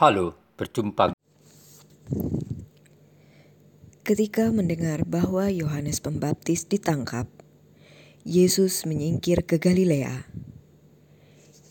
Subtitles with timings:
[0.00, 1.12] Halo, berjumpa.
[4.00, 7.28] Ketika mendengar bahwa Yohanes Pembaptis ditangkap,
[8.24, 10.24] Yesus menyingkir ke Galilea.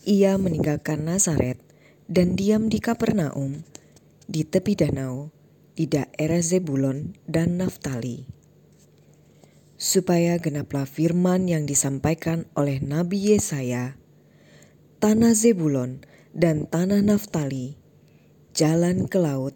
[0.06, 1.58] Ia meninggalkan Nazaret
[2.06, 3.66] dan diam di Kapernaum,
[4.30, 5.34] di tepi danau,
[5.74, 8.30] di daerah Zebulon dan Naftali.
[9.74, 13.98] Supaya genaplah firman yang disampaikan oleh Nabi Yesaya,
[15.02, 17.79] tanah Zebulon dan tanah Naftali,
[18.50, 19.54] jalan ke laut,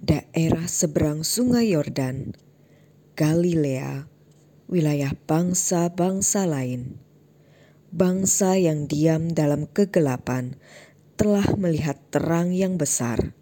[0.00, 2.32] daerah seberang Sungai Yordan,
[3.12, 4.08] Galilea,
[4.64, 6.96] wilayah bangsa-bangsa lain.
[7.92, 10.56] Bangsa yang diam dalam kegelapan
[11.20, 13.36] telah melihat terang yang besar.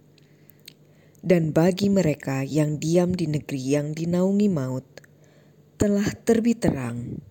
[1.23, 4.87] Dan bagi mereka yang diam di negeri yang dinaungi maut,
[5.78, 7.23] telah terbit terang.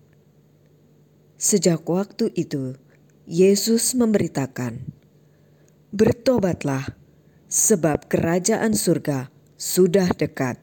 [1.36, 2.78] Sejak waktu itu,
[3.28, 4.88] Yesus memberitakan,
[5.92, 6.97] "Bertobatlah,
[7.48, 10.60] sebab kerajaan surga sudah dekat.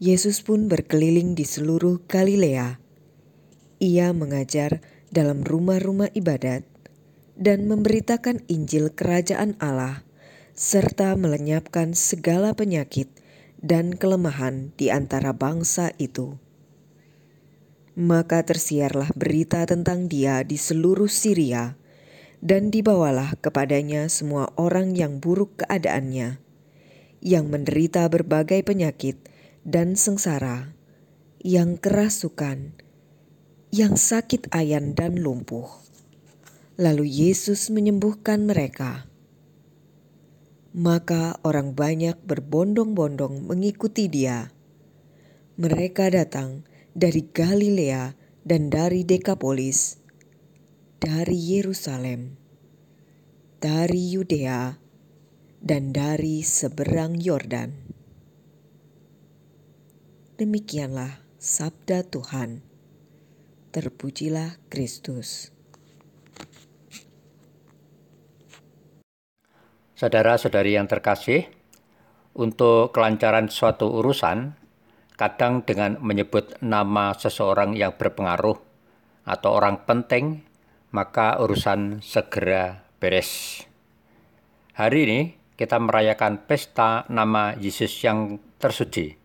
[0.00, 2.80] Yesus pun berkeliling di seluruh Galilea.
[3.80, 4.80] Ia mengajar
[5.12, 6.64] dalam rumah-rumah ibadat
[7.36, 10.04] dan memberitakan Injil Kerajaan Allah,
[10.56, 13.12] serta melenyapkan segala penyakit
[13.60, 16.40] dan kelemahan di antara bangsa itu.
[17.96, 21.76] Maka tersiarlah berita tentang Dia di seluruh Syria
[22.46, 26.38] dan dibawalah kepadanya semua orang yang buruk keadaannya,
[27.18, 29.18] yang menderita berbagai penyakit
[29.66, 30.70] dan sengsara,
[31.42, 32.78] yang kerasukan,
[33.74, 35.66] yang sakit ayan dan lumpuh.
[36.78, 39.10] Lalu Yesus menyembuhkan mereka.
[40.70, 44.54] Maka orang banyak berbondong-bondong mengikuti Dia.
[45.58, 46.62] Mereka datang
[46.94, 48.14] dari Galilea
[48.46, 50.05] dan dari Dekapolis
[50.96, 52.40] dari Yerusalem,
[53.60, 54.80] dari Yudea,
[55.60, 57.76] dan dari seberang Yordan.
[60.40, 62.64] Demikianlah sabda Tuhan.
[63.76, 65.52] Terpujilah Kristus.
[69.96, 71.48] Saudara-saudari yang terkasih,
[72.36, 74.56] untuk kelancaran suatu urusan,
[75.16, 78.60] kadang dengan menyebut nama seseorang yang berpengaruh
[79.24, 80.45] atau orang penting
[80.90, 83.62] maka urusan segera beres.
[84.76, 85.20] Hari ini
[85.56, 89.16] kita merayakan pesta nama Yesus yang tersuci.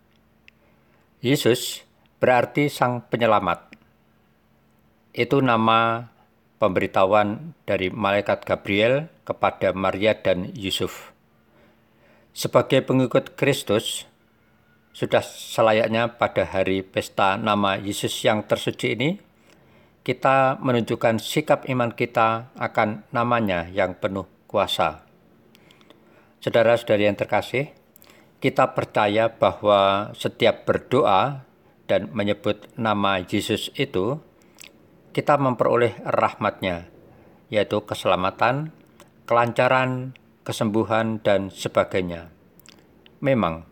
[1.20, 1.84] Yesus
[2.24, 3.74] berarti Sang Penyelamat.
[5.12, 6.08] Itu nama
[6.62, 11.12] pemberitahuan dari malaikat Gabriel kepada Maria dan Yusuf.
[12.32, 14.08] Sebagai pengikut Kristus,
[14.96, 19.10] sudah selayaknya pada hari pesta nama Yesus yang tersuci ini
[20.02, 25.06] kita menunjukkan sikap iman kita akan namanya yang penuh kuasa.
[26.42, 27.70] Saudara-saudari yang terkasih,
[28.42, 31.46] kita percaya bahwa setiap berdoa
[31.86, 34.18] dan menyebut nama Yesus itu,
[35.14, 36.90] kita memperoleh rahmatnya,
[37.54, 38.74] yaitu keselamatan,
[39.30, 42.34] kelancaran, kesembuhan, dan sebagainya.
[43.22, 43.70] Memang,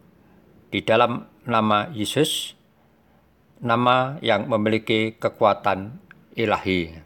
[0.69, 2.53] di dalam nama Yesus,
[3.57, 6.97] nama yang memiliki kekuatan ilahi.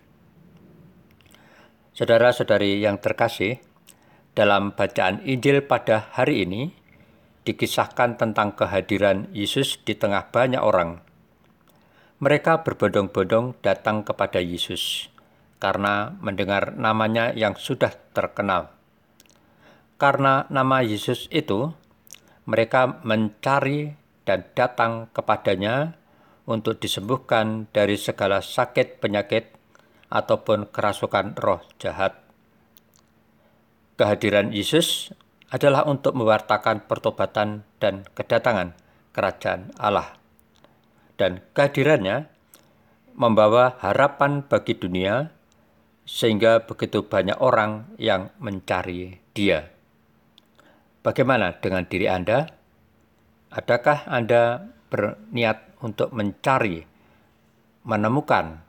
[1.94, 3.62] Saudara-saudari yang terkasih,
[4.34, 6.74] dalam bacaan Injil pada hari ini
[7.46, 11.06] dikisahkan tentang kehadiran Yesus di tengah banyak orang.
[12.18, 15.12] Mereka berbondong-bondong datang kepada Yesus
[15.62, 18.74] karena mendengar namanya yang sudah terkenal.
[20.02, 21.72] Karena nama Yesus itu,
[22.44, 23.96] mereka mencari
[24.28, 25.96] dan datang kepadanya
[26.44, 29.54] untuk disembuhkan dari segala sakit penyakit
[30.12, 32.20] ataupun kerasukan roh jahat.
[33.96, 35.14] Kehadiran Yesus
[35.54, 38.74] adalah untuk mewartakan pertobatan dan kedatangan
[39.14, 40.18] kerajaan Allah.
[41.14, 42.26] Dan kehadirannya
[43.14, 45.30] membawa harapan bagi dunia
[46.04, 49.72] sehingga begitu banyak orang yang mencari dia.
[51.06, 52.50] Bagaimana dengan diri Anda?
[53.54, 56.86] Adakah Anda berniat untuk mencari,
[57.82, 58.62] menemukan,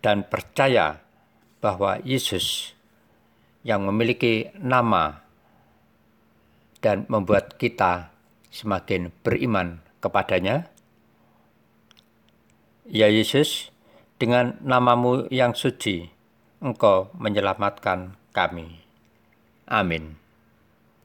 [0.00, 0.96] dan percaya
[1.60, 2.72] bahwa Yesus
[3.60, 5.20] yang memiliki nama
[6.80, 8.08] dan membuat kita
[8.48, 10.72] semakin beriman kepadanya.
[12.88, 13.68] Ya Yesus,
[14.16, 16.08] dengan namamu yang suci,
[16.64, 18.80] Engkau menyelamatkan kami.
[19.68, 20.16] Amin.